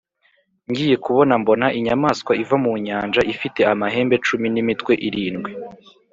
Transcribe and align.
ngiye 0.69 0.95
kubona 1.05 1.33
mbona 1.41 1.67
inyamaswa 1.77 2.31
iva 2.43 2.57
mu 2.63 2.73
nyanja 2.85 3.21
ifite 3.33 3.59
amahembe 3.73 4.15
cumi 4.25 4.47
n’imitwe 4.53 4.93
irindwi. 5.07 5.51